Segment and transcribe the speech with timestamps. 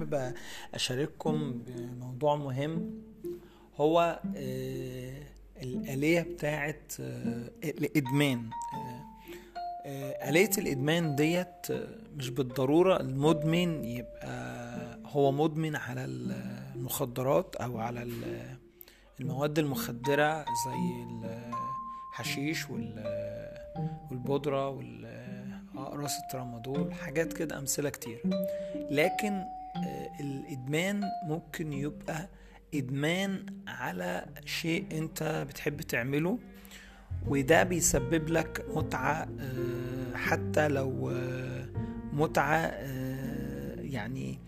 [0.00, 0.34] حابب
[0.74, 2.90] أشارككم بموضوع مهم.
[3.76, 5.22] هو آه،
[5.62, 8.50] الآلية بتاعت آه، الإدمان.
[9.86, 11.66] آه، آلية الإدمان ديت
[12.16, 18.08] مش بالضرورة المدمن يبقى هو مدمن على المخدرات أو على
[19.20, 21.04] المواد المخدرة زي
[22.12, 22.66] الحشيش
[24.10, 28.22] والبودرة والأقراص الترامادول حاجات كده أمثلة كتير.
[28.90, 29.42] لكن
[29.76, 32.28] آه، الإدمان ممكن يبقى
[32.74, 36.38] إدمان على شيء أنت بتحب تعمله
[37.26, 41.68] وده بيسبب لك متعة آه، حتى لو آه،
[42.12, 42.66] متعة
[43.80, 44.38] يعني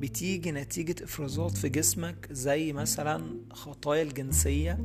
[0.00, 4.78] بتيجي نتيجة إفرازات في جسمك زي مثلا خطايا الجنسية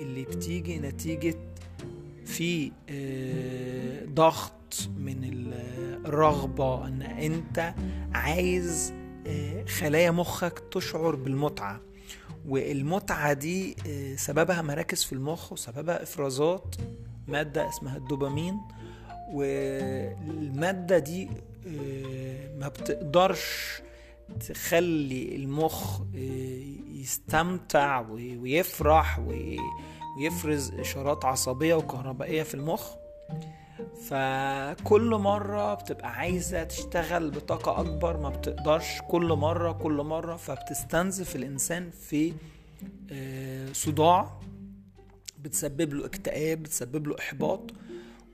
[0.00, 1.34] اللي بتيجي نتيجة
[2.24, 2.72] في
[4.14, 5.50] ضغط من
[6.04, 7.74] الرغبة إن أنت
[8.12, 8.92] عايز
[9.68, 11.80] خلايا مخك تشعر بالمتعة.
[12.48, 16.74] والمتعة دي آه، سببها مراكز في المخ وسببها إفرازات
[17.28, 18.58] مادة اسمها الدوبامين.
[19.32, 21.28] والمادة دي
[22.58, 23.80] ما بتقدرش
[24.48, 26.00] تخلي المخ
[26.94, 29.18] يستمتع ويفرح
[30.18, 32.90] ويفرز إشارات عصبية وكهربائية في المخ.
[34.08, 39.00] فكل مرة بتبقى عايزة تشتغل بطاقة أكبر ما بتقدرش.
[39.08, 40.36] كل مرة كل مرة.
[40.36, 42.32] فبتستنزف الإنسان في
[43.12, 44.40] آه، صداع.
[45.38, 47.70] بتسبب له اكتئاب بتسبب له إحباط.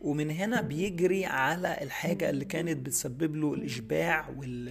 [0.01, 4.69] ومن هنا بيجري على الحاجة اللي كانت بتسبب له الإشباع وال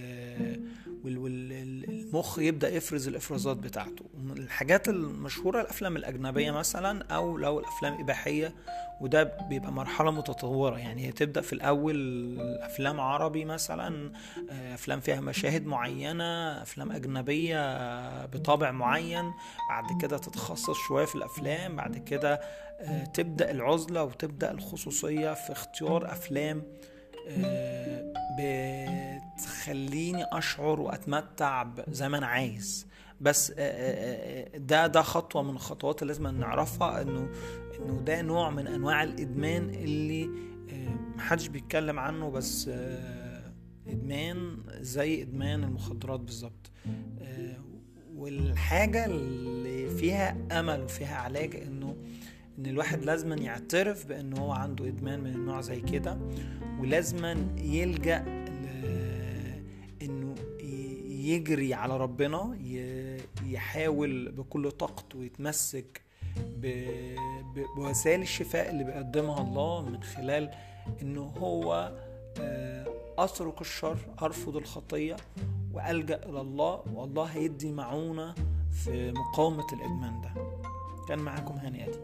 [2.12, 4.04] والمخ يبدأ يفرز الإفرازات بتاعته.
[4.36, 8.54] الحاجات المشهورة الأفلام الأجنبية مثلا أو لو الأفلام إباحية
[9.00, 10.78] وده بيبقى مرحلة متطورة.
[10.78, 14.12] يعني هي تبدأ في الأول أفلام عربي مثلا
[14.50, 19.32] آه، أفلام فيها مشاهد معينة أفلام أجنبية بطابع معين.
[19.68, 21.76] بعد كده تتخصص شوية في الأفلام.
[21.76, 22.40] بعد كده
[22.80, 26.62] آه، تبدأ العزلة وتبدأ الخصوصية في اختيار أفلام
[27.28, 32.86] آه، بتخليني أشعر وأتمتع زي ما أنا عايز.
[33.20, 37.28] بس آه، آه، ده ده خطوة من الخطوات اللي لازم نعرفها إنه
[37.78, 40.30] إنه ده نوع من أنواع الإدمان اللي
[41.16, 42.70] محدش بيتكلم عنه بس
[43.86, 46.70] إدمان زي إدمان المخدرات بالظبط.
[48.14, 51.79] والحاجة اللي فيها أمل وفيها علاج انه
[52.60, 56.18] إن الواحد لازما يعترف بان هو عنده إدمان من النوع زي كده
[56.80, 58.24] ولازما يلجأ
[60.02, 60.34] إنه
[61.08, 62.58] يجري على ربنا
[63.46, 66.00] يحاول بكل طاقته يتمسك
[67.76, 70.50] بوسائل الشفاء اللي بيقدمها الله من خلال
[71.02, 71.92] إنه هو
[72.40, 72.86] آه،
[73.18, 75.16] اترك الشر أرفض الخطية
[75.72, 78.34] وألجأ إلى الله والله هيدي معونة
[78.72, 80.30] في مقاومة الإدمان ده.
[81.08, 81.98] كان معاكم هاني ادي